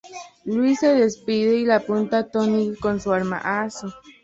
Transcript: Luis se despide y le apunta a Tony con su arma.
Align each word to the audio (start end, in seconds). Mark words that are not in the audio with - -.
Luis 0.45 0.79
se 0.79 0.95
despide 0.95 1.57
y 1.57 1.65
le 1.67 1.73
apunta 1.75 2.17
a 2.17 2.27
Tony 2.27 2.75
con 2.75 2.99
su 2.99 3.13
arma. 3.13 3.39